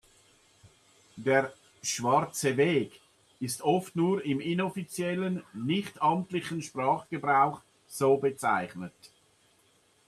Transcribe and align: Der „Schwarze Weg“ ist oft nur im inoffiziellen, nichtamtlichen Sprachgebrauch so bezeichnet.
Der 1.15 1.53
„Schwarze 1.83 2.57
Weg“ 2.57 2.99
ist 3.39 3.61
oft 3.61 3.95
nur 3.95 4.25
im 4.25 4.39
inoffiziellen, 4.39 5.43
nichtamtlichen 5.53 6.63
Sprachgebrauch 6.63 7.61
so 7.87 8.17
bezeichnet. 8.17 8.93